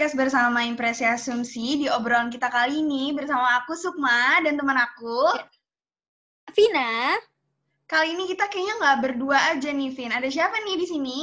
podcast 0.00 0.16
bersama 0.16 0.64
Impresi 0.64 1.04
Asumsi. 1.04 1.84
Di 1.84 1.92
obrolan 1.92 2.32
kita 2.32 2.48
kali 2.48 2.80
ini 2.80 3.12
bersama 3.12 3.60
aku 3.60 3.76
Sukma 3.76 4.40
dan 4.40 4.56
teman 4.56 4.80
aku 4.80 5.28
Vina. 6.56 7.20
Kali 7.84 8.16
ini 8.16 8.24
kita 8.24 8.48
kayaknya 8.48 8.80
nggak 8.80 8.98
berdua 9.04 9.52
aja 9.52 9.68
nih, 9.68 9.92
Vin. 9.92 10.08
Ada 10.08 10.32
siapa 10.32 10.56
nih 10.64 10.80
di 10.80 10.86
sini? 10.88 11.20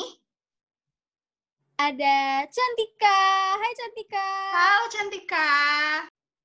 Ada 1.82 2.46
Cantika. 2.46 3.22
Hai 3.58 3.74
Cantika. 3.82 4.30
Halo 4.54 4.86
Cantika. 4.94 5.50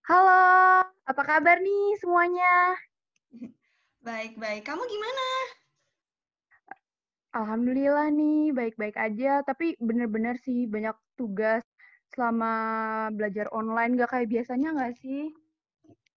Halo, 0.09 0.45
apa 0.89 1.23
kabar 1.29 1.61
nih 1.61 2.01
semuanya? 2.01 2.81
Baik-baik. 4.09 4.65
Kamu 4.65 4.81
gimana? 4.89 5.29
Alhamdulillah 7.37 8.09
nih, 8.09 8.57
baik-baik 8.57 8.97
aja. 8.97 9.45
Tapi 9.45 9.77
bener-bener 9.77 10.41
sih 10.41 10.65
banyak 10.65 10.97
tugas 11.21 11.61
selama 12.13 12.53
belajar 13.17 13.49
online. 13.51 13.97
Gak 13.97 14.11
kayak 14.13 14.29
biasanya 14.31 14.69
nggak 14.77 14.95
sih? 15.01 15.33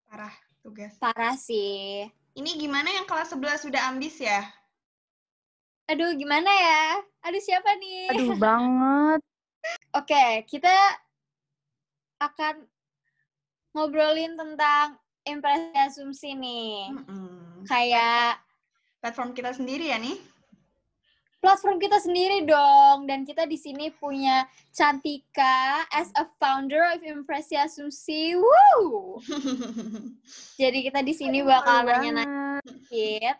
Parah 0.05 0.35
tugas. 0.62 0.94
Parah 0.99 1.35
sih. 1.40 2.05
Ini 2.35 2.52
gimana 2.59 2.91
yang 2.91 3.08
kelas 3.08 3.31
11 3.31 3.63
sudah 3.63 3.81
ambis 3.90 4.20
ya? 4.20 4.44
Aduh, 5.88 6.12
gimana 6.20 6.49
ya? 6.49 6.85
Aduh, 7.30 7.41
siapa 7.41 7.71
nih? 7.80 8.12
Aduh, 8.12 8.35
banget. 8.45 9.21
Oke, 9.95 10.44
kita 10.49 10.73
akan 12.20 12.68
ngobrolin 13.71 14.35
tentang 14.35 14.99
impresi 15.23 15.77
asumsi 15.77 16.30
nih. 16.35 16.91
Mm 16.91 17.04
-mm. 17.05 17.35
Kayak 17.66 18.43
platform 19.02 19.32
kita 19.38 19.54
sendiri 19.54 19.90
ya 19.93 19.98
nih? 20.02 20.18
Platform 21.45 21.77
kita 21.77 22.02
sendiri 22.02 22.41
dong 22.49 23.05
dan 23.05 23.21
kita 23.21 23.46
di 23.46 23.54
sini 23.54 23.93
punya 23.93 24.49
Cantika 24.74 25.85
as 25.93 26.10
a 26.18 26.26
founder 26.41 26.82
of 26.90 27.05
Impresi 27.05 27.54
Asumsi. 27.54 28.34
Woo! 28.34 29.21
Jadi 30.62 30.90
kita 30.90 31.05
di 31.05 31.13
sini 31.13 31.46
bakal 31.46 31.85
nanya-nanya 31.85 32.66
sedikit 32.66 33.38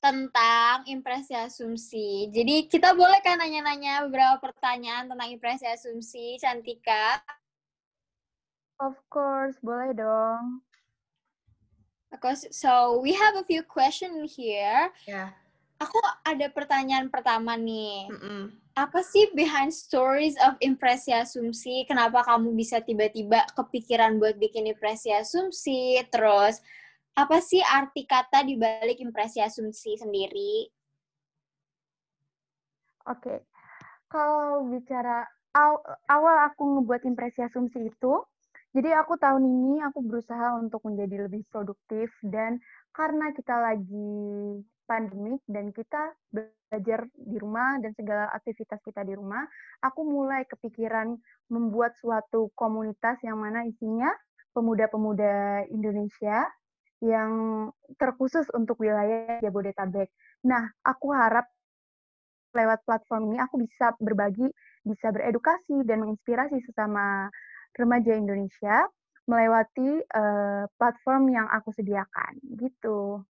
tentang 0.00 0.88
impresi 0.88 1.36
asumsi. 1.36 2.32
Jadi 2.32 2.72
kita 2.72 2.96
boleh 2.96 3.20
kan 3.20 3.36
nanya-nanya 3.36 4.08
beberapa 4.08 4.40
pertanyaan 4.48 5.12
tentang 5.12 5.28
impresi 5.28 5.68
asumsi, 5.68 6.40
Cantika? 6.40 7.20
Of 8.80 8.96
course, 9.12 9.60
boleh 9.60 9.92
dong. 9.92 10.64
So 12.50 12.98
we 12.98 13.12
have 13.14 13.36
a 13.36 13.44
few 13.44 13.62
questions 13.62 14.16
here. 14.34 14.90
Yeah. 15.04 15.36
Aku 15.80 15.96
ada 16.28 16.46
pertanyaan 16.52 17.08
pertama 17.08 17.56
nih. 17.56 18.12
Mm 18.12 18.20
-mm. 18.20 18.42
Apa 18.76 19.00
sih 19.00 19.32
behind 19.32 19.72
stories 19.72 20.36
of 20.44 20.60
impresi 20.60 21.08
asumsi? 21.08 21.88
Kenapa 21.88 22.20
kamu 22.20 22.52
bisa 22.52 22.84
tiba-tiba 22.84 23.48
kepikiran 23.56 24.20
buat 24.20 24.36
bikin 24.36 24.68
impresi 24.68 25.08
asumsi? 25.08 25.96
Terus, 26.12 26.60
apa 27.16 27.40
sih 27.40 27.64
arti 27.64 28.04
kata 28.04 28.44
di 28.44 28.60
balik 28.60 29.00
impresi 29.00 29.40
asumsi 29.40 29.96
sendiri? 29.96 30.68
Oke, 33.08 33.24
okay. 33.24 33.38
kalau 34.12 34.68
bicara 34.68 35.24
aw 35.56 35.80
awal 36.12 36.36
aku 36.46 36.62
ngebuat 36.78 37.08
impresi 37.08 37.40
asumsi 37.40 37.88
itu, 37.88 38.14
jadi 38.70 39.00
aku 39.02 39.18
tahun 39.18 39.42
ini 39.42 39.82
aku 39.82 40.04
berusaha 40.04 40.60
untuk 40.60 40.84
menjadi 40.86 41.26
lebih 41.26 41.42
produktif 41.50 42.12
dan 42.22 42.62
karena 42.94 43.34
kita 43.34 43.56
lagi 43.58 44.62
pandemik 44.90 45.38
dan 45.46 45.70
kita 45.70 46.18
belajar 46.34 47.06
di 47.14 47.38
rumah 47.38 47.78
dan 47.78 47.94
segala 47.94 48.26
aktivitas 48.34 48.82
kita 48.82 49.06
di 49.06 49.14
rumah, 49.14 49.46
aku 49.86 50.02
mulai 50.02 50.42
kepikiran 50.50 51.14
membuat 51.46 51.94
suatu 52.02 52.50
komunitas 52.58 53.22
yang 53.22 53.38
mana 53.38 53.62
isinya 53.70 54.10
pemuda-pemuda 54.50 55.70
Indonesia 55.70 56.42
yang 56.98 57.30
terkhusus 57.94 58.50
untuk 58.50 58.82
wilayah 58.82 59.38
Jabodetabek. 59.38 60.10
Nah, 60.42 60.66
aku 60.82 61.14
harap 61.14 61.46
lewat 62.50 62.82
platform 62.82 63.30
ini 63.30 63.38
aku 63.38 63.62
bisa 63.62 63.94
berbagi, 64.02 64.50
bisa 64.82 65.14
beredukasi 65.14 65.86
dan 65.86 66.02
menginspirasi 66.02 66.58
sesama 66.66 67.30
remaja 67.78 68.18
Indonesia 68.18 68.90
melewati 69.30 70.02
uh, 70.10 70.66
platform 70.74 71.30
yang 71.30 71.46
aku 71.46 71.70
sediakan 71.70 72.42
gitu. 72.58 73.22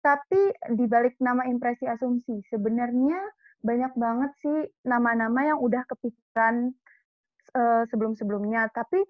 Tapi 0.00 0.40
di 0.76 0.84
balik 0.88 1.20
nama 1.20 1.44
impresi 1.44 1.84
asumsi, 1.84 2.40
sebenarnya 2.48 3.20
banyak 3.60 3.92
banget 3.92 4.32
sih 4.40 4.58
nama-nama 4.88 5.44
yang 5.44 5.58
udah 5.60 5.84
kepikiran 5.84 6.72
uh, 7.52 7.84
sebelum-sebelumnya. 7.92 8.72
Tapi 8.72 9.04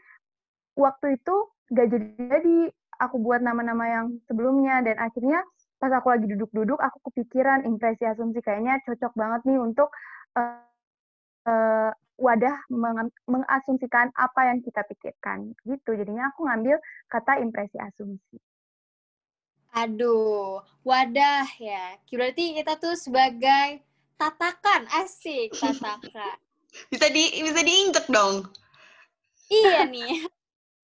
waktu 0.74 1.14
itu 1.14 1.34
gak 1.70 1.88
jadi-jadi 1.94 2.74
aku 2.98 3.16
buat 3.22 3.40
nama-nama 3.40 3.84
yang 3.86 4.06
sebelumnya 4.26 4.82
dan 4.82 4.98
akhirnya 4.98 5.40
pas 5.80 5.88
aku 5.94 6.12
lagi 6.12 6.26
duduk-duduk 6.28 6.76
aku 6.76 7.00
kepikiran 7.08 7.64
impresi 7.64 8.04
asumsi 8.04 8.44
kayaknya 8.44 8.76
cocok 8.84 9.16
banget 9.16 9.40
nih 9.48 9.56
untuk 9.56 9.88
uh, 10.36 10.60
uh, 11.48 11.90
wadah 12.20 12.56
meng 12.68 13.08
mengasumsikan 13.24 14.12
apa 14.12 14.52
yang 14.52 14.60
kita 14.60 14.84
pikirkan 14.84 15.56
gitu. 15.64 15.96
Jadinya 15.96 16.28
aku 16.28 16.44
ngambil 16.44 16.76
kata 17.08 17.40
impresi 17.40 17.80
asumsi. 17.80 18.36
Aduh, 19.70 20.58
wadah 20.82 21.46
ya. 21.62 21.94
Berarti 22.10 22.58
kita 22.58 22.74
tuh 22.78 22.98
sebagai 22.98 23.82
tatakan, 24.18 24.90
asik 25.00 25.54
tatakan. 25.54 26.36
bisa 26.92 27.06
di 27.10 27.42
bisa 27.42 27.60
diinjek 27.62 28.06
dong. 28.10 28.50
Iya 29.50 29.86
nih. 29.86 30.26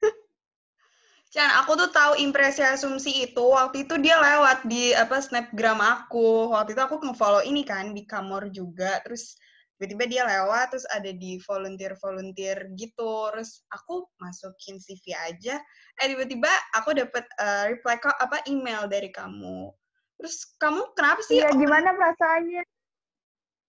Chan, 1.34 1.50
aku 1.62 1.76
tuh 1.76 1.90
tahu 1.90 2.12
impresi 2.22 2.62
asumsi 2.62 3.28
itu 3.30 3.44
waktu 3.44 3.84
itu 3.84 3.98
dia 3.98 4.16
lewat 4.18 4.64
di 4.70 4.94
apa 4.94 5.18
snapgram 5.18 5.82
aku. 5.82 6.54
Waktu 6.54 6.78
itu 6.78 6.82
aku 6.82 7.02
nge-follow 7.02 7.42
ini 7.42 7.66
kan 7.66 7.92
di 7.92 8.06
Kamor 8.06 8.48
juga. 8.54 9.02
Terus 9.02 9.36
tiba-tiba 9.76 10.04
dia 10.08 10.22
lewat 10.24 10.72
terus 10.72 10.88
ada 10.88 11.12
di 11.12 11.36
volunteer 11.44 11.92
volunteer 12.00 12.56
gitu. 12.80 13.28
Terus 13.32 13.60
aku 13.68 14.08
masukin 14.16 14.80
CV 14.80 15.12
aja. 15.12 15.60
Eh 16.00 16.06
tiba-tiba 16.08 16.48
aku 16.72 16.96
dapat 16.96 17.28
uh, 17.36 17.68
reply 17.68 18.00
kok 18.00 18.16
apa 18.16 18.40
email 18.48 18.88
dari 18.88 19.12
kamu. 19.12 19.68
Terus 20.16 20.56
kamu 20.56 20.96
kenapa 20.96 21.20
sih? 21.20 21.44
Iya 21.44 21.52
gimana 21.52 21.92
perasaannya? 21.92 22.64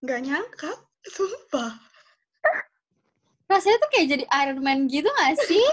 Nggak 0.08 0.20
nyangka. 0.24 0.72
Sumpah. 1.16 1.76
Rasanya 3.48 3.78
tuh 3.80 3.90
kayak 3.96 4.08
jadi 4.12 4.26
Iron 4.44 4.60
Man 4.60 4.92
gitu 4.92 5.08
gak 5.08 5.40
sih? 5.48 5.64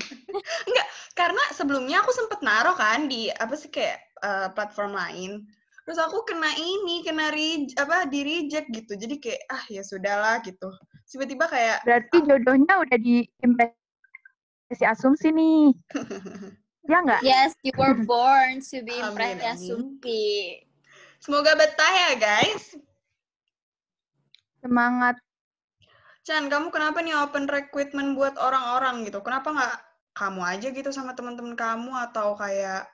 Enggak, 0.68 0.88
karena 1.16 1.40
sebelumnya 1.56 2.04
aku 2.04 2.12
sempet 2.12 2.44
naruh 2.44 2.76
kan 2.76 3.08
di 3.08 3.32
apa 3.32 3.56
sih 3.56 3.72
kayak 3.72 3.96
uh, 4.20 4.52
platform 4.52 4.92
lain 4.92 5.48
terus 5.84 6.00
aku 6.00 6.24
kena 6.24 6.48
ini 6.56 7.04
kena 7.04 7.28
re, 7.28 7.68
apa 7.76 8.08
di 8.08 8.20
reject 8.24 8.72
gitu. 8.72 8.96
Jadi 8.96 9.20
kayak 9.20 9.42
ah 9.52 9.64
ya 9.68 9.84
sudahlah 9.84 10.40
gitu. 10.40 10.72
Tiba-tiba 11.04 11.44
kayak 11.46 11.84
berarti 11.84 12.16
jodohnya 12.24 12.74
udah 12.80 12.98
di 12.98 13.28
impresi 13.44 14.84
asumsi 14.84 15.28
nih. 15.30 15.72
Ya 16.84 17.00
nggak? 17.00 17.24
Yes 17.24 17.56
you 17.64 17.72
were 17.80 17.96
born 18.08 18.60
to 18.60 18.84
be 18.84 18.92
impresi 19.00 19.40
asumsi. 19.40 20.24
Semoga 21.16 21.56
betah 21.56 21.92
ya 21.96 22.12
guys. 22.20 22.76
Semangat. 24.60 25.16
Chan 26.24 26.48
kamu 26.48 26.68
kenapa 26.68 27.00
nih 27.00 27.16
open 27.16 27.48
recruitment 27.48 28.16
buat 28.16 28.36
orang-orang 28.36 29.08
gitu? 29.08 29.24
Kenapa 29.24 29.48
nggak 29.52 29.76
kamu 30.12 30.40
aja 30.44 30.68
gitu 30.72 30.90
sama 30.92 31.16
teman-teman 31.16 31.56
kamu? 31.56 31.92
Atau 31.96 32.36
kayak 32.36 32.88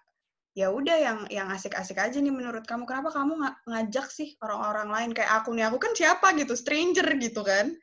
ya 0.54 0.68
udah 0.74 0.96
yang 0.98 1.18
yang 1.30 1.48
asik-asik 1.50 1.98
aja 1.98 2.18
nih 2.18 2.34
menurut 2.34 2.66
kamu. 2.66 2.84
Kenapa 2.86 3.14
kamu 3.14 3.38
ngajak 3.70 4.06
sih 4.10 4.34
orang-orang 4.42 4.88
lain? 4.90 5.10
Kayak 5.14 5.42
aku 5.42 5.54
nih 5.54 5.66
aku 5.70 5.78
kan 5.78 5.92
siapa 5.94 6.34
gitu? 6.34 6.54
Stranger 6.58 7.06
gitu 7.18 7.40
kan? 7.46 7.74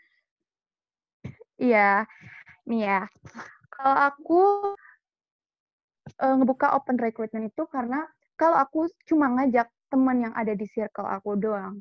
Iya. 1.57 2.05
Nih 2.67 2.81
ya. 2.83 3.01
Kalau 3.71 3.97
aku 4.11 4.41
uh, 6.21 6.35
ngebuka 6.37 6.75
open 6.75 6.97
recruitment 6.99 7.51
itu 7.51 7.63
karena 7.69 8.03
kalau 8.37 8.57
aku 8.57 8.89
cuma 9.09 9.31
ngajak 9.33 9.69
teman 9.87 10.27
yang 10.27 10.33
ada 10.35 10.51
di 10.53 10.67
circle 10.67 11.07
aku 11.07 11.39
doang 11.39 11.79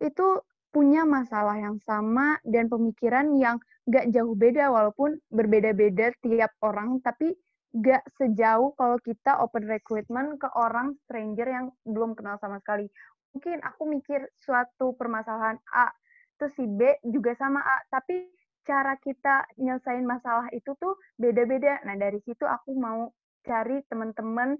itu 0.00 0.40
punya 0.70 1.08
masalah 1.08 1.56
yang 1.56 1.80
sama 1.80 2.36
dan 2.44 2.68
pemikiran 2.68 3.32
yang 3.40 3.56
gak 3.88 4.12
jauh 4.12 4.36
beda 4.36 4.68
walaupun 4.68 5.16
berbeda-beda 5.32 6.12
tiap 6.20 6.52
orang 6.60 7.00
tapi 7.00 7.32
gak 7.76 8.04
sejauh 8.16 8.72
kalau 8.80 8.96
kita 9.04 9.36
open 9.44 9.68
recruitment 9.68 10.40
ke 10.40 10.48
orang 10.56 10.96
stranger 11.04 11.44
yang 11.44 11.66
belum 11.84 12.16
kenal 12.16 12.40
sama 12.40 12.56
sekali. 12.64 12.88
Mungkin 13.36 13.60
aku 13.60 13.84
mikir 13.84 14.24
suatu 14.40 14.96
permasalahan 14.96 15.60
A, 15.76 15.92
terus 16.40 16.56
si 16.56 16.64
B 16.64 16.88
juga 17.04 17.36
sama 17.36 17.60
A, 17.60 17.76
tapi 17.92 18.32
cara 18.64 18.96
kita 18.98 19.44
nyelesain 19.60 20.02
masalah 20.08 20.48
itu 20.56 20.72
tuh 20.80 20.96
beda-beda. 21.20 21.84
Nah, 21.84 22.00
dari 22.00 22.18
situ 22.24 22.48
aku 22.48 22.72
mau 22.74 23.12
cari 23.44 23.84
teman-teman 23.92 24.56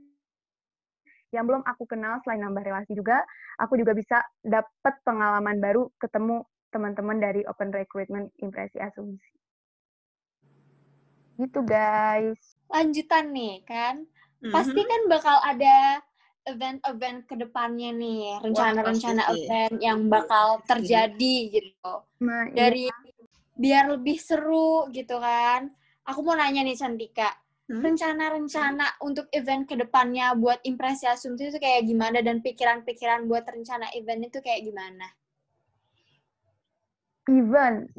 yang 1.35 1.49
belum 1.49 1.65
aku 1.67 1.89
kenal 1.91 2.23
selain 2.23 2.45
nambah 2.45 2.63
relasi 2.63 2.95
juga, 2.95 3.25
aku 3.59 3.81
juga 3.81 3.97
bisa 3.97 4.23
dapat 4.45 4.95
pengalaman 5.03 5.59
baru 5.59 5.91
ketemu 5.99 6.47
teman-teman 6.71 7.19
dari 7.19 7.43
open 7.49 7.73
recruitment 7.73 8.31
impresi 8.45 8.79
asumsi. 8.79 9.33
Gitu 11.37 11.61
guys. 11.67 12.56
Lanjutan 12.67 13.31
nih 13.31 13.63
kan, 13.63 14.05
Mhm. 14.43 14.53
pasti 14.53 14.81
kan 14.83 15.03
bakal 15.07 15.37
ada 15.43 16.03
event-event 16.47 17.27
ke 17.27 17.35
depannya 17.35 17.91
nih, 17.95 18.39
rencana-rencana 18.43 19.23
event 19.35 19.75
yang 19.83 20.07
bakal 20.07 20.63
Pasti. 20.63 20.69
terjadi 20.87 21.37
gitu. 21.51 21.93
Nah, 22.23 22.47
iya. 22.51 22.55
Dari 22.55 22.85
biar 23.57 23.85
lebih 23.99 24.19
seru 24.21 24.87
gitu 24.93 25.19
kan. 25.19 25.73
Aku 26.07 26.23
mau 26.23 26.39
nanya 26.39 26.63
nih 26.63 26.79
Cantika, 26.79 27.35
Hmm? 27.67 27.83
rencana-rencana 27.83 29.03
untuk 29.03 29.27
event 29.35 29.67
ke 29.67 29.75
depannya 29.75 30.39
buat 30.39 30.63
impresi 30.63 31.03
asumsi 31.11 31.51
itu 31.51 31.59
kayak 31.59 31.83
gimana 31.83 32.23
dan 32.23 32.39
pikiran-pikiran 32.39 33.27
buat 33.27 33.43
rencana 33.43 33.91
event 33.99 34.31
itu 34.31 34.39
kayak 34.39 34.63
gimana? 34.63 35.07
event 37.27 37.91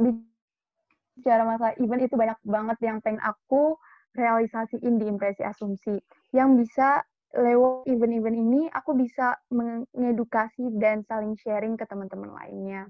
bicara 1.20 1.44
masalah 1.44 1.76
event 1.84 2.00
itu 2.08 2.16
banyak 2.16 2.40
banget 2.48 2.78
yang 2.80 3.04
pengen 3.04 3.20
aku 3.20 3.76
realisasiin 4.18 4.98
di 4.98 5.06
impresi 5.06 5.46
asumsi. 5.46 5.96
Yang 6.34 6.50
bisa 6.66 7.06
lewat 7.38 7.86
event-event 7.86 8.38
ini 8.38 8.62
aku 8.74 8.98
bisa 8.98 9.38
mengedukasi 9.54 10.74
dan 10.82 11.06
saling 11.06 11.38
sharing 11.38 11.78
ke 11.78 11.86
teman-teman 11.86 12.34
lainnya. 12.34 12.90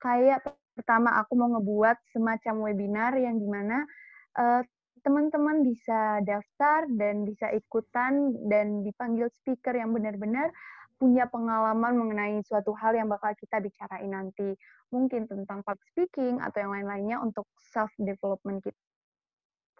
Kayak 0.00 0.42
pertama 0.72 1.20
aku 1.20 1.36
mau 1.36 1.52
ngebuat 1.52 2.16
semacam 2.16 2.72
webinar 2.72 3.12
yang 3.20 3.36
di 3.36 3.46
mana 3.46 3.84
eh, 4.40 4.62
teman-teman 5.02 5.66
bisa 5.66 6.22
daftar 6.22 6.86
dan 6.94 7.26
bisa 7.26 7.50
ikutan 7.50 8.32
dan 8.46 8.86
dipanggil 8.86 9.28
speaker 9.42 9.74
yang 9.74 9.90
benar-benar 9.90 10.54
punya 11.02 11.26
pengalaman 11.26 11.98
mengenai 11.98 12.38
suatu 12.46 12.70
hal 12.78 12.94
yang 12.94 13.10
bakal 13.10 13.34
kita 13.34 13.58
bicarain 13.58 14.14
nanti. 14.14 14.54
Mungkin 14.94 15.26
tentang 15.26 15.66
public 15.66 15.82
speaking 15.90 16.38
atau 16.38 16.62
yang 16.62 16.72
lain-lainnya 16.78 17.18
untuk 17.18 17.50
self 17.74 17.90
development 17.98 18.62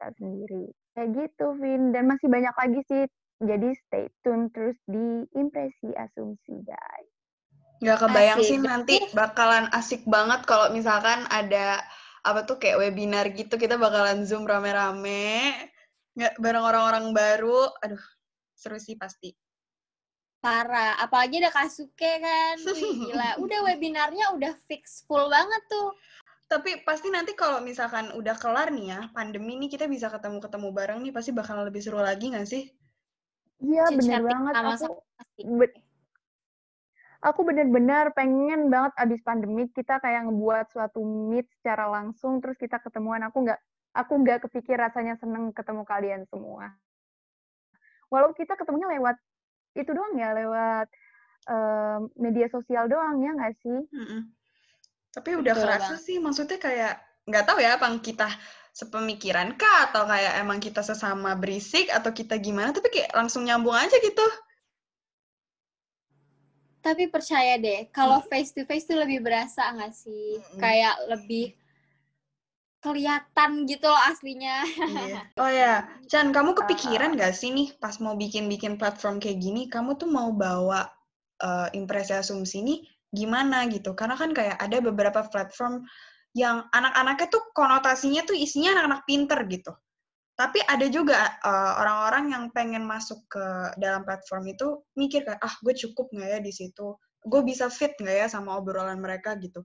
kita 0.03 0.19
sendiri. 0.19 0.65
Kayak 0.99 1.09
gitu, 1.15 1.47
Vin. 1.63 1.95
Dan 1.95 2.11
masih 2.11 2.27
banyak 2.27 2.55
lagi 2.59 2.81
sih. 2.91 3.03
Jadi 3.43 3.69
stay 3.87 4.07
tune 4.27 4.51
terus 4.51 4.75
di 4.91 5.27
impresi 5.39 5.95
asumsi, 5.95 6.63
guys. 6.67 7.11
Nggak 7.83 7.99
kebayang 8.07 8.39
Asik. 8.39 8.51
sih 8.51 8.59
nanti 8.63 8.97
bakalan 9.11 9.67
asik 9.75 10.03
banget 10.07 10.47
kalau 10.47 10.71
misalkan 10.71 11.27
ada 11.35 11.83
apa 12.23 12.47
tuh 12.47 12.63
kayak 12.63 12.79
webinar 12.79 13.27
gitu 13.35 13.59
kita 13.59 13.75
bakalan 13.75 14.23
zoom 14.23 14.47
rame-rame 14.47 15.51
nggak 16.15 16.39
bareng 16.39 16.63
orang-orang 16.63 17.11
baru 17.11 17.67
aduh 17.83 17.99
seru 18.55 18.79
sih 18.79 18.95
pasti 18.95 19.35
Parah, 20.43 20.99
apalagi 20.99 21.39
ada 21.39 21.55
Kasuke 21.55 22.19
kan. 22.19 22.59
Wih, 22.67 23.15
gila. 23.15 23.39
Udah 23.39 23.63
webinarnya 23.63 24.35
udah 24.35 24.51
fix 24.67 25.07
full 25.07 25.31
banget 25.31 25.63
tuh. 25.71 25.95
Tapi 26.53 26.85
pasti 26.85 27.09
nanti 27.09 27.33
kalau 27.33 27.65
misalkan 27.65 28.13
udah 28.13 28.37
kelar 28.37 28.69
nih 28.69 28.93
ya 28.93 29.01
pandemi 29.17 29.57
nih 29.57 29.73
kita 29.73 29.89
bisa 29.89 30.13
ketemu-ketemu 30.13 30.69
bareng 30.69 31.01
nih 31.01 31.13
pasti 31.17 31.33
bakalan 31.33 31.65
lebih 31.65 31.81
seru 31.81 32.05
lagi 32.05 32.29
nggak 32.29 32.45
sih 32.45 32.69
Iya, 33.63 33.85
cantik 33.95 34.27
banget. 34.27 34.55
Aku 34.59 34.87
aku 37.23 37.41
bener-bener 37.47 38.11
pengen 38.19 38.67
banget 38.67 38.93
abis 38.99 39.23
pandemi 39.23 39.71
kita 39.71 40.03
kayak 40.03 40.27
ngebuat 40.27 40.75
suatu 40.75 40.99
meet 41.31 41.47
secara 41.63 41.87
langsung 41.87 42.43
terus 42.43 42.59
kita 42.59 42.83
ketemuan. 42.83 43.23
Aku 43.31 43.47
nggak 43.47 43.61
aku 43.95 44.13
nggak 44.19 44.51
kepikir 44.51 44.75
rasanya 44.75 45.15
seneng 45.23 45.55
ketemu 45.55 45.87
kalian 45.87 46.23
semua. 46.27 46.75
Walau 48.11 48.35
kita 48.35 48.59
ketemunya 48.59 48.91
lewat 48.99 49.17
itu 49.79 49.89
doang 49.95 50.19
ya, 50.19 50.37
lewat 50.37 50.91
em, 51.49 52.01
media 52.19 52.51
sosial 52.51 52.91
doang 52.91 53.23
ya 53.23 53.31
nggak 53.33 53.55
sih? 53.63 53.79
Mm-mm. 53.95 54.21
Tapi 55.13 55.37
udah 55.37 55.55
Betul 55.55 55.65
kerasa 55.69 55.95
sih 56.01 56.17
maksudnya 56.19 56.59
kayak 56.59 56.95
nggak 57.29 57.45
tahu 57.47 57.59
ya 57.61 57.79
apa 57.79 57.87
kita 58.01 58.29
sepemikiran 58.73 59.55
kah 59.61 59.93
atau 59.93 60.09
kayak 60.09 60.41
emang 60.41 60.59
kita 60.59 60.81
sesama 60.81 61.37
berisik 61.37 61.93
atau 61.93 62.11
kita 62.11 62.41
gimana 62.41 62.73
tapi 62.73 62.89
kayak 62.89 63.13
langsung 63.13 63.45
nyambung 63.45 63.77
aja 63.77 63.97
gitu 64.01 64.25
Tapi 66.83 67.07
percaya 67.07 67.63
deh, 67.63 67.87
kalau 67.95 68.19
face 68.27 68.51
to 68.51 68.67
face 68.67 68.83
tuh 68.91 68.99
lebih 68.99 69.23
berasa 69.23 69.71
nggak 69.71 69.95
sih? 69.95 70.43
Mm-mm. 70.43 70.59
Kayak 70.59 70.99
lebih 71.07 71.55
kelihatan 72.83 73.71
gitu 73.71 73.87
loh 73.87 74.03
aslinya. 74.11 74.67
Iya. 74.67 75.23
Oh 75.39 75.47
ya, 75.47 75.87
Chan, 76.11 76.35
kamu 76.35 76.51
kepikiran 76.59 77.15
gak 77.15 77.39
sih 77.39 77.55
nih 77.55 77.71
pas 77.79 77.95
mau 78.03 78.19
bikin-bikin 78.19 78.75
platform 78.75 79.23
kayak 79.23 79.39
gini, 79.39 79.71
kamu 79.71 79.95
tuh 79.95 80.11
mau 80.11 80.35
bawa 80.35 80.91
eh, 81.39 81.69
impresi 81.79 82.19
asumsi 82.19 82.67
ini 82.67 82.75
gimana 83.13 83.69
gitu? 83.69 83.93
Karena 83.93 84.17
kan 84.17 84.33
kayak 84.33 84.57
ada 84.59 84.81
beberapa 84.81 85.21
platform 85.29 85.85
yang 86.33 86.65
anak-anaknya 86.73 87.29
tuh 87.29 87.45
konotasinya 87.53 88.25
tuh 88.25 88.37
isinya 88.37 88.73
anak-anak 88.77 89.03
pinter 89.05 89.41
gitu. 89.53 89.73
Tapi 90.33 90.65
ada 90.65 90.89
juga 90.89 91.37
eh, 91.45 91.73
orang-orang 91.79 92.25
yang 92.33 92.45
pengen 92.57 92.89
masuk 92.89 93.21
ke 93.29 93.45
dalam 93.77 94.03
platform 94.03 94.49
itu 94.49 94.81
mikir 94.97 95.29
kayak, 95.29 95.41
ah 95.45 95.55
gue 95.61 95.77
cukup 95.77 96.09
nggak 96.11 96.29
ya 96.29 96.39
di 96.41 96.53
situ? 96.53 96.97
Gue 97.23 97.45
bisa 97.45 97.69
fit 97.69 97.93
nggak 98.01 98.17
ya 98.17 98.27
sama 98.33 98.57
obrolan 98.57 98.99
mereka 98.99 99.37
gitu? 99.37 99.63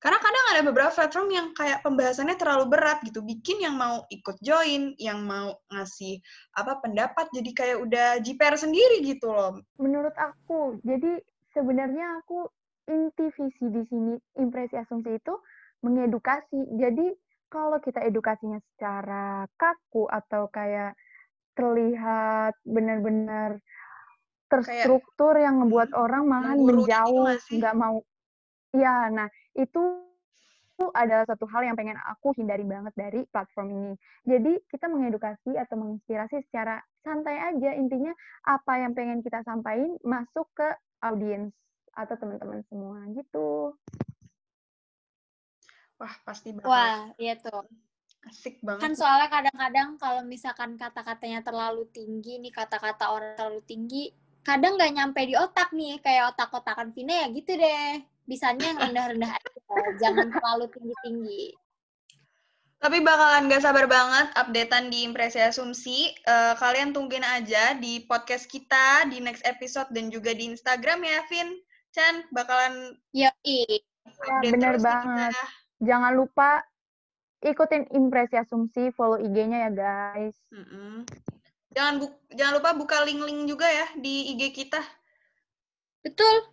Karena 0.00 0.16
kadang 0.16 0.44
ada 0.56 0.62
beberapa 0.64 0.92
platform 0.96 1.28
yang 1.28 1.46
kayak 1.52 1.84
pembahasannya 1.84 2.40
terlalu 2.40 2.72
berat 2.72 3.04
gitu, 3.04 3.20
bikin 3.20 3.60
yang 3.60 3.76
mau 3.76 4.08
ikut 4.08 4.40
join, 4.40 4.96
yang 4.96 5.28
mau 5.28 5.52
ngasih 5.68 6.24
apa 6.56 6.80
pendapat 6.80 7.28
jadi 7.36 7.50
kayak 7.52 7.78
udah 7.84 8.08
JPR 8.24 8.56
sendiri 8.56 9.04
gitu 9.04 9.28
loh. 9.28 9.60
Menurut 9.76 10.16
aku, 10.16 10.80
jadi 10.80 11.20
sebenarnya 11.52 12.24
aku 12.24 12.48
inti 12.88 13.26
visi 13.36 13.66
di 13.68 13.82
sini 13.88 14.14
impresi 14.40 14.76
asumsi 14.78 15.16
itu 15.16 15.34
mengedukasi. 15.84 16.76
Jadi 16.76 17.12
kalau 17.50 17.82
kita 17.82 18.04
edukasinya 18.06 18.62
secara 18.72 19.44
kaku 19.58 20.06
atau 20.06 20.46
kayak 20.48 20.94
terlihat 21.58 22.54
benar-benar 22.62 23.58
terstruktur 24.50 25.38
yang 25.38 25.62
ngebuat 25.62 25.94
orang 25.94 26.26
malahan 26.26 26.58
menggurui 26.58 26.86
gitu 26.86 26.90
menjauh, 26.90 27.26
nggak 27.58 27.74
mau. 27.78 27.98
Ya, 28.70 29.10
nah 29.10 29.26
itu 29.58 30.10
itu 30.80 30.88
adalah 30.96 31.28
satu 31.28 31.44
hal 31.52 31.68
yang 31.68 31.76
pengen 31.76 32.00
aku 32.08 32.32
hindari 32.40 32.64
banget 32.64 32.96
dari 32.96 33.20
platform 33.28 33.68
ini. 33.68 33.92
Jadi 34.24 34.64
kita 34.72 34.88
mengedukasi 34.88 35.52
atau 35.52 35.76
menginspirasi 35.76 36.40
secara 36.48 36.80
santai 37.04 37.36
aja. 37.36 37.76
Intinya 37.76 38.16
apa 38.48 38.80
yang 38.80 38.96
pengen 38.96 39.20
kita 39.20 39.44
sampaikan 39.44 40.00
masuk 40.00 40.48
ke 40.56 40.72
audiens 41.04 41.52
atau 41.94 42.14
teman-teman 42.16 42.62
semua 42.66 43.02
gitu. 43.12 43.74
Wah, 46.00 46.14
pasti 46.24 46.56
bakal 46.56 46.70
Wah, 46.70 47.12
iya 47.20 47.36
tuh. 47.36 47.64
asik 48.28 48.60
banget. 48.60 48.84
Kan 48.84 48.92
soalnya 48.92 49.32
kadang-kadang 49.32 49.96
kalau 49.96 50.20
misalkan 50.28 50.76
kata-katanya 50.76 51.40
terlalu 51.40 51.88
tinggi 51.88 52.36
nih, 52.36 52.52
kata-kata 52.52 53.16
orang 53.16 53.32
terlalu 53.32 53.64
tinggi, 53.64 54.12
kadang 54.44 54.76
nggak 54.76 54.92
nyampe 54.92 55.20
di 55.24 55.34
otak 55.40 55.72
nih, 55.72 55.96
kayak 56.04 56.36
otak-otakan 56.36 56.92
Vina 56.92 57.24
ya 57.24 57.26
gitu 57.32 57.56
deh. 57.56 58.04
Bisanya 58.28 58.76
yang 58.76 58.78
rendah-rendah 58.92 59.32
aja, 59.32 59.76
jangan 60.04 60.28
terlalu 60.36 60.68
tinggi-tinggi. 60.68 61.44
Tapi 62.80 63.04
bakalan 63.04 63.52
gak 63.52 63.60
sabar 63.60 63.84
banget 63.84 64.32
updatean 64.40 64.88
di 64.88 65.04
Impresi 65.04 65.36
Asumsi. 65.36 66.16
Eh, 66.16 66.54
kalian 66.56 66.96
tungguin 66.96 67.20
aja 67.20 67.76
di 67.76 68.08
podcast 68.08 68.48
kita, 68.48 69.04
di 69.04 69.20
next 69.20 69.44
episode, 69.44 69.92
dan 69.92 70.08
juga 70.08 70.32
di 70.32 70.48
Instagram 70.48 71.04
ya, 71.04 71.20
Vin. 71.28 71.60
Chan, 71.90 72.22
bakalan 72.30 72.94
Yoi. 73.10 73.82
update 74.06 74.52
bener 74.54 74.74
terus 74.74 74.82
nih 74.82 74.86
banget. 74.86 75.32
kita. 75.32 75.44
Jangan 75.80 76.12
lupa 76.14 76.50
ikutin 77.40 77.84
impresi 77.90 78.36
asumsi, 78.36 78.92
follow 78.92 79.16
IG-nya 79.16 79.68
ya 79.68 79.70
guys. 79.72 80.36
Mm-mm. 80.52 81.08
Jangan 81.72 81.94
bu- 82.02 82.18
jangan 82.34 82.54
lupa 82.58 82.70
buka 82.74 83.02
link-link 83.06 83.46
juga 83.46 83.66
ya 83.66 83.86
di 83.96 84.34
IG 84.34 84.50
kita 84.52 84.82
Betul. 86.02 86.50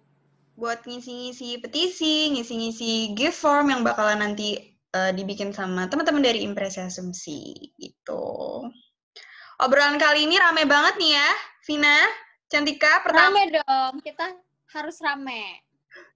buat 0.53 0.85
ngisi-ngisi 0.85 1.57
petisi, 1.59 2.29
ngisi-ngisi 2.33 3.13
gift 3.13 3.37
form 3.37 3.69
yang 3.69 3.81
bakalan 3.81 4.21
nanti 4.21 4.57
eh, 4.93 5.11
dibikin 5.13 5.51
sama 5.51 5.85
teman-teman 5.85 6.23
dari 6.23 6.41
Impresi 6.41 6.81
Asumsi 6.81 7.53
gitu. 7.77 8.63
Obrolan 9.57 9.97
kali 9.97 10.29
ini 10.29 10.37
rame 10.37 10.69
banget 10.69 11.01
nih 11.01 11.11
ya, 11.17 11.29
Vina, 11.65 11.97
Cantika, 12.45 13.01
pertama 13.01 13.33
Rame 13.41 13.57
dong, 13.57 13.93
kita 14.05 14.37
harus 14.73 14.97
rame. 14.99 15.63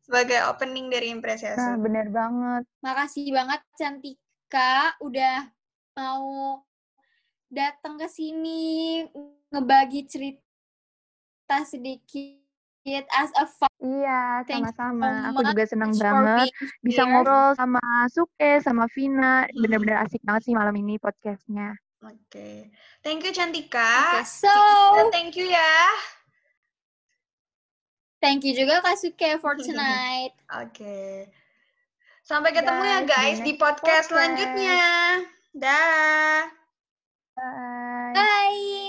sebagai 0.01 0.43
opening 0.51 0.91
dari 0.91 1.09
Impresi 1.09 1.47
Nah, 1.57 1.79
bener 1.79 2.11
banget. 2.11 2.63
Makasih 2.83 3.31
banget 3.31 3.61
Cantika 3.79 4.93
udah 5.01 5.47
mau 5.95 6.59
datang 7.47 7.97
ke 7.97 8.05
sini 8.11 9.01
ngebagi 9.49 10.05
cerita 10.05 11.57
sedikit 11.63 13.05
as 13.15 13.31
a 13.39 13.45
fun 13.47 13.71
Iya, 13.81 14.45
sama-sama. 14.45 15.09
so 15.09 15.27
Aku 15.33 15.41
juga 15.41 15.63
senang 15.65 15.93
banget 15.97 16.47
bisa 16.85 17.01
ngobrol 17.01 17.57
sama 17.57 17.81
Suke, 18.13 18.61
sama 18.61 18.85
Vina. 18.93 19.49
Bener-bener 19.57 20.05
asik 20.05 20.21
banget 20.21 20.45
sih 20.45 20.53
malam 20.53 20.75
ini 20.77 21.01
podcastnya. 21.01 21.73
Oke. 22.05 22.69
Thank 23.01 23.25
you 23.25 23.33
Cantika. 23.33 24.21
Oke, 24.21 24.29
so 24.29 24.53
Thank 25.09 25.33
you 25.33 25.49
ya. 25.49 26.20
Thank 28.21 28.45
you 28.45 28.53
juga 28.53 28.85
Kak 28.85 29.01
Suke 29.01 29.41
for 29.41 29.57
tonight. 29.65 30.37
Oke. 30.53 30.77
Okay. 30.77 31.13
Sampai 32.21 32.53
ketemu 32.53 32.85
ya 32.85 32.99
guys 33.01 33.41
di 33.41 33.57
podcast, 33.57 33.81
podcast. 33.81 34.07
selanjutnya. 34.13 34.81
Dah. 35.57 36.47
Bye. 37.33 38.13
Bye. 38.13 38.81